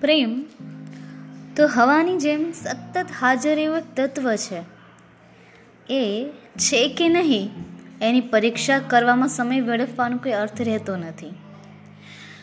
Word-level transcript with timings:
પ્રેમ 0.00 0.44
તો 1.56 1.66
હવાની 1.66 2.16
જેમ 2.16 2.52
સતત 2.52 3.06
હાજર 3.20 3.58
એવું 3.58 3.78
એક 3.78 3.84
તત્વ 3.96 4.34
છે. 4.34 4.62
એ 5.90 6.30
છે 6.56 6.88
કે 6.88 7.08
નહીં, 7.08 7.50
એની 8.02 8.20
પરીક્ષા 8.20 8.78
કરવામાં 8.78 9.28
સમય 9.28 9.60
વેડફવાનો 9.60 10.16
કોઈ 10.16 10.32
અર્થ 10.32 10.62
રહેતો 10.62 10.96
નથી. 10.96 11.26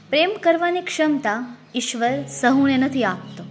પ્રેમ 0.09 0.31
કરવાની 0.43 0.81
ક્ષમતા 0.81 1.57
ઈશ્વર 1.75 2.23
સહુને 2.27 2.77
નથી 2.77 3.03
આપતો. 3.03 3.43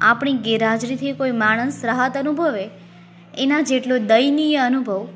આપણી 0.00 0.32
ગેરહાજરીથી 0.32 1.12
કોઈ 1.12 1.30
માણસ 1.30 1.84
રાહત 1.84 2.16
અનુભવે, 2.16 2.70
એના 3.38 3.60
જેટલો 3.60 3.98
દયનીય 3.98 4.56
અનુભવ 4.56 5.08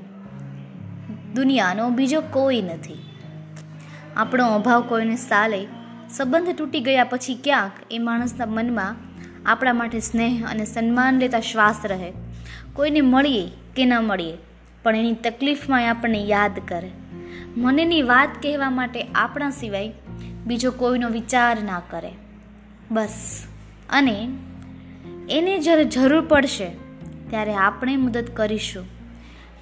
દુનિયાનો 1.34 1.91
બીજો 1.91 2.20
કોઈ 2.20 2.62
નથી. 2.62 3.02
આપણો 4.16 4.47
અભાવ 4.47 4.83
કોઈને 4.83 5.16
સાલે 5.16 5.66
સંબંધ 6.16 6.56
તૂટી 6.56 6.80
ગયા 6.80 7.05
પછી 7.05 7.34
ક્યાંક 7.45 7.73
એ 7.91 7.98
માણસના 7.98 8.47
મનમાં 8.47 8.97
આપણા 9.47 9.73
માટે 9.73 10.01
સ્નેહ 10.01 10.47
અને 10.51 10.65
સન્માન 10.65 11.19
લેતા 11.19 11.41
શ્વાસ 11.41 11.80
રહે. 11.84 12.12
કોઈને 12.73 13.01
મળીએ 13.01 13.51
કે 13.77 13.84
ન 13.84 13.92
મળીએ, 13.98 14.37
પણ 14.83 14.97
એની 14.97 15.12
તકલીફમાં 15.12 15.91
આપણને 15.91 16.19
યાદ 16.19 16.61
કરે. 16.69 16.91
મનેની 17.56 18.02
વાત 18.02 18.29
કહેવા 18.42 18.70
માટે 18.70 19.02
આપણા 19.02 19.51
સિવાય 19.51 19.92
બીજો 20.47 20.70
કોઈનો 20.70 21.09
વિચાર 21.09 21.62
ના 21.62 21.83
કરે. 21.91 22.12
બસ. 22.91 23.42
અને 23.91 24.28
એને 25.30 25.59
જ્યારે 25.59 25.84
જરૂર 25.84 26.20
પડશે, 26.20 26.69
ત્યારે 27.30 27.55
આપણે 27.55 27.97
મદદ 27.97 28.27
કરીશું. 28.34 28.84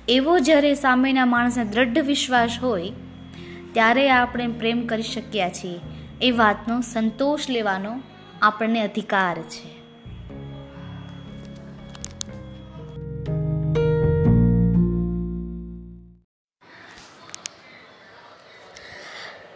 એવો 0.09 0.39
જ્યારે 0.39 0.75
સામેના 0.75 1.27
માણસને 1.27 1.65
દ્રઢ 1.65 1.99
વિશ્વાસ 1.99 2.59
હોય, 2.63 2.93
ત્યારે 3.73 4.11
આપણે 4.11 4.47
પ્રેમ 4.47 4.87
કરી 4.87 5.03
શક્યા 5.03 5.49
છીએ. 5.49 5.94
એ 6.25 6.31
વાતનો 6.31 6.81
સંતોષ 6.81 7.51
લેવાનો 7.51 8.01
આપણને 8.43 8.81
અધિકાર 8.81 9.43
છે. 9.43 9.75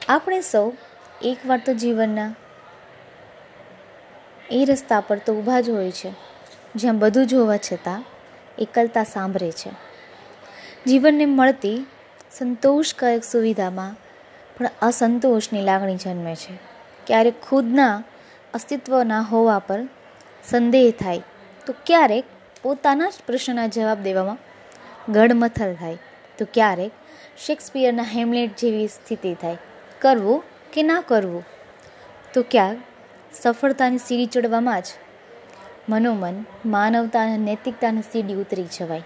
આપણે 0.08 0.40
સૌ 0.40 0.72
એકવાર 1.22 1.62
તો 1.66 1.74
જીવનના 1.74 2.34
એ 4.50 4.64
રસ્તા 4.64 5.00
પર 5.00 5.18
તો 5.18 5.34
ઊભા 5.34 5.60
જ 5.60 5.70
હોય 5.70 5.92
છે, 5.92 6.12
જ્યાં 6.74 6.98
બધું 6.98 7.26
જોવા 7.26 7.56
છતાં 7.56 8.04
એકલતા 8.58 9.04
સાંભળે 9.04 9.52
છે. 9.52 9.70
જીવનને 10.86 11.26
મળતી 11.26 11.86
સંતોષકારક 12.30 13.24
સુવિધામાં 13.24 13.96
પણ 14.58 14.68
અસંતોષની 14.82 15.62
લાગણી 15.62 15.96
જન્મે 15.96 16.34
છે. 16.34 16.58
ક્યારેક 17.06 17.42
ખુદના 17.42 18.02
અસ્તિત્વના 18.54 19.20
હોવા 19.20 19.58
પર 19.58 19.80
સંદેહ 20.50 20.90
થાય, 20.90 21.22
તો 21.66 21.74
ક્યારેક 21.86 22.24
પોતાના 22.62 23.10
જ 23.10 23.12
પ્રશ્નના 23.26 23.66
જવાબ 23.66 24.02
દેવામાં 24.02 24.38
ગડમથલ 25.12 25.74
થાય, 25.74 25.98
તો 26.38 26.46
ક્યારેક 26.54 26.92
શેક્સપિયરના 27.46 28.02
હેમલેટ 28.02 28.56
જેવી 28.56 28.88
સ્થિતિ 28.88 29.34
થાય, 29.34 29.56
કરવું 30.00 30.42
કે 30.72 30.82
ના 30.82 31.00
કરવું. 31.00 31.44
તો 32.34 32.44
ક્યાંક 32.50 32.78
સફળતાની 33.42 33.98
સીડી 33.98 34.26
ચડવામાં 34.26 34.80
જ 34.80 34.84
મનોમન, 35.88 36.44
માનવતા 36.66 37.22
અને 37.22 37.36
નૈતિકતાની 37.36 38.00
સીડી 38.00 38.34
ઉતરી 38.34 38.68
જવાય. 38.78 39.02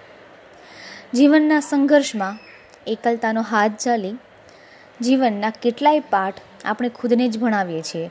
જીવનના 1.14 1.60
સંઘર્ષમાં 1.60 2.38
એકલતાનો 2.86 3.42
હાથ 3.42 3.76
ચાલી 3.78 4.16
જીવનના 5.02 5.50
કેટલાય 5.50 6.00
પાઠ 6.00 6.34
આપણે 6.64 6.88
ખુદને 6.88 7.28
જ 7.28 7.38
ભણાવીએ 7.38 7.82
છીએ. 7.82 8.10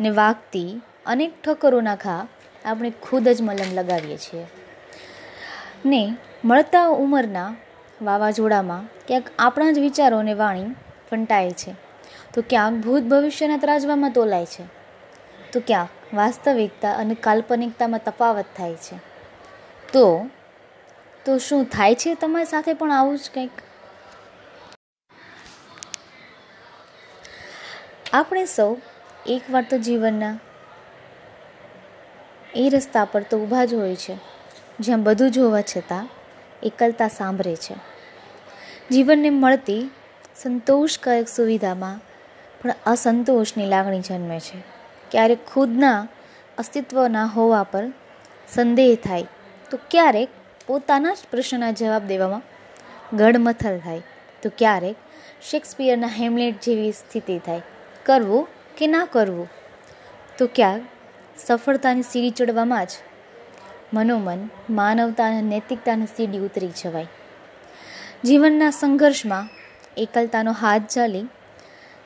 ને 0.00 0.10
વાગતી 0.10 0.80
અનેક 1.06 1.42
ઠકરોના 1.42 1.94
ઘા 1.94 2.26
આપણે 2.64 2.92
ખુદ 3.02 3.28
જ 3.28 3.42
મલમ 3.42 3.74
લગાવીએ 3.74 4.16
છીએ. 4.16 4.46
ને 5.86 6.16
મળતા 6.44 6.86
ઉંમરના 6.86 7.56
વાવાઝોડામાં 8.02 9.06
ક્યાંક 9.06 9.24
આપણા 9.38 9.72
જ 9.72 9.78
વિચારોને 9.78 10.34
વાણી 10.34 10.64
ફંટાય 11.10 11.50
છે. 11.50 11.74
તો 12.34 12.42
ક્યાંક 12.50 12.84
ભૂત 12.84 13.02
ભવિષ્યના 13.02 13.56
ત્રાજવામાં 13.56 14.12
તોલાય 14.12 14.46
છે. 14.46 14.64
તો 15.52 15.60
ક્યાંક 15.60 16.14
વાસ્તવિકતા 16.14 16.92
અને 16.92 17.14
કાલ્પનિકતામાં 17.14 18.00
તફાવત 18.04 18.44
થાય 18.56 18.74
છે. 18.74 18.96
તો 19.92 20.26
તો 21.24 21.38
શું 21.38 21.64
થાય 21.64 21.94
છે 21.94 22.14
તમારી 22.14 22.44
સાથે 22.44 22.72
પણ 22.72 22.92
આવું 22.92 23.18
જ 23.18 23.20
કંઈક? 23.34 23.50
આપણે 28.12 28.44
સૌ 28.46 28.76
એકવાર 29.26 29.64
તો 29.70 29.76
જીવનના 29.78 30.38
એ 32.56 32.68
રસ્તા 32.68 33.04
પર 33.04 33.22
તો 33.22 33.36
ઊભા 33.38 33.64
જ 33.64 33.74
હોય 33.74 33.96
છે, 33.96 34.16
જ્યાં 34.80 35.02
બધું 35.02 35.30
જોવા 35.30 35.60
છતાં 35.60 36.08
એકલતા 36.62 37.08
સાંભળે 37.08 37.56
છે. 37.56 37.76
જીવનને 38.90 39.30
મળતી 39.30 39.90
સંતોષકારક 40.36 41.28
સુવિધામાં 41.28 42.00
પણ 42.60 42.74
અસંતોષની 42.86 43.66
લાગણી 43.66 44.00
જન્મે 44.00 44.40
છે. 44.40 44.64
ક્યારેક 45.10 45.46
ખુદના 45.46 46.08
અસ્તિત્વના 46.58 47.26
હોવા 47.26 47.62
પર 47.62 47.84
સંદેહ 48.54 48.94
થાય, 48.96 49.26
તો 49.70 49.76
ક્યારેક 49.90 50.30
પોતાના 50.66 51.14
જ 51.14 51.18
પ્રશ્નના 51.30 51.70
જવાબ 51.70 52.06
દેવામાં 52.06 52.44
ગડમથલ 53.16 53.78
થાય, 53.78 54.02
તો 54.42 54.48
ક્યારેક 54.58 54.96
શેક્સપિયરના 55.42 56.06
હેમલેટ 56.06 56.60
જેવી 56.60 56.92
સ્થિતિ 56.92 57.38
થાય 57.38 57.60
કરવું 58.08 58.48
કે 58.76 58.86
ના 58.86 59.04
કરવું? 59.04 59.48
તો 60.38 60.46
ક્યાંક 60.54 60.82
સફળતાની 61.46 62.02
સીડી 62.02 62.30
ચડવામાં 62.30 62.86
જ. 62.86 62.88
મનોમન, 63.94 64.48
માનવતા 64.70 65.26
અને 65.26 65.42
નૈતિકતાની 65.42 66.06
સીડી 66.06 66.38
ઉતરી 66.38 66.68
જવાય. 66.68 67.06
જીવનના 68.24 68.70
સંઘર્ષમાં 68.70 69.48
એકલતાનો 69.96 70.52
હાથ 70.52 70.82
ચાલી 70.88 71.24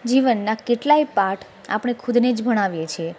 જીવનના 0.06 0.54
કેટલાય 0.54 1.04
પાઠ 1.04 1.38
આપણે 1.68 1.92
ખુદને 1.92 2.32
જ 2.32 2.42
ભણાવીએ 2.42 2.86
છીએ 2.86 3.14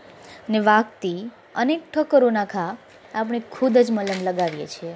ને 0.49 0.59
વાગતી 0.59 1.31
અનેક 1.55 1.91
ઠકરોના 1.91 2.45
ઘા 2.45 2.77
આપણે 3.15 3.41
ખુદ 3.51 3.77
જ 3.77 3.91
મલમ 3.91 4.23
લગાવીએ 4.23 4.67
છીએ. 4.67 4.95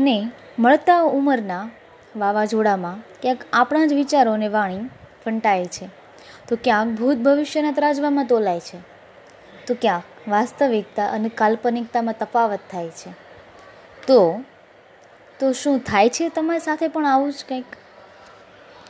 ને 0.00 0.30
મળતા 0.58 1.00
ઉંમરના 1.00 1.70
વાવાઝોડામાં 2.16 3.00
ક્યાંક 3.22 3.38
આપણા 3.52 3.86
જ 3.86 3.92
વિચારોને 3.92 4.48
વાણી 4.48 4.78
ફંટાય 5.24 5.64
છે. 5.64 6.07
તો 6.48 6.56
ક્યાંક 6.64 6.98
ભૂત 6.98 7.16
ભવિષ્યના 7.16 7.72
ત્રાજવામાં 7.72 8.26
તોલાય 8.26 8.60
છે. 8.60 8.78
તો 9.66 9.74
ક્યાંક 9.74 10.28
વાસ્તવિકતા 10.28 11.06
અને 11.06 11.28
કાલ્પનિકતામાં 11.28 12.14
તફાવત 12.18 12.58
થાય 12.70 12.88
છે. 12.88 13.10
તો 14.06 14.40
તો 15.40 15.52
શું 15.52 15.78
થાય 15.78 16.08
છે 16.08 16.28
તમારી 16.28 16.60
સાથે 16.60 16.88
પણ 16.88 17.06
આવું 17.06 17.32
જ 17.32 17.36
કંઈક? 17.48 17.64